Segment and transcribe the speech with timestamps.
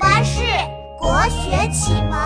[0.00, 0.40] 巴士
[0.98, 2.18] 国学启蒙。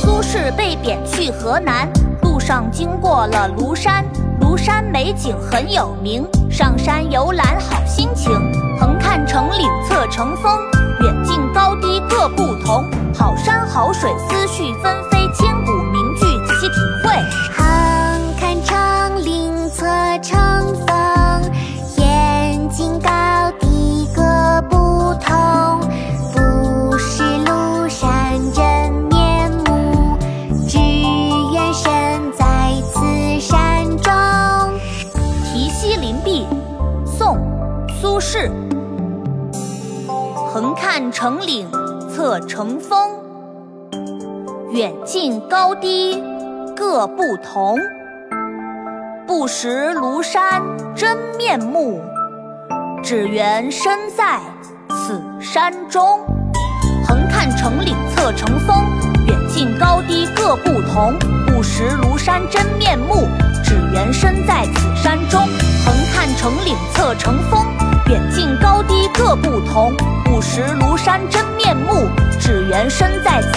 [0.00, 1.86] 苏轼被贬去河南，
[2.22, 4.02] 路上经过了庐山，
[4.40, 8.32] 庐山美景很有名，上山游览好心情。
[8.80, 10.52] 横看成岭侧成峰，
[11.02, 11.40] 远近
[12.16, 12.82] 各不同。
[13.14, 16.74] 好山好水思绪纷飞，千古名句仔细体
[17.04, 17.12] 会。
[17.52, 19.84] 横看成岭侧
[20.22, 21.52] 成峰，
[21.98, 23.10] 远近高
[23.60, 24.22] 低各
[24.70, 25.78] 不同。
[26.32, 30.16] 不识庐山真面目，
[30.66, 30.78] 只
[31.52, 34.10] 缘身在此山中。
[35.44, 36.46] 题西林壁，
[37.04, 37.36] 宋·
[38.00, 38.50] 苏轼。
[40.52, 41.68] 横看成岭
[42.16, 43.10] 侧成峰，
[44.70, 46.24] 远近高低
[46.74, 47.76] 各不同。
[49.26, 50.62] 不识庐山
[50.94, 52.00] 真面目，
[53.02, 54.40] 只缘身在
[54.88, 56.20] 此山中。
[57.06, 58.74] 横看成岭侧成峰，
[59.26, 61.12] 远近高低各不同。
[61.46, 63.28] 不识庐山真面目，
[63.62, 65.38] 只缘身在此山中。
[65.84, 67.62] 横看成岭侧成峰，
[68.08, 69.92] 远近高低各不同。
[72.86, 73.55] 人生在。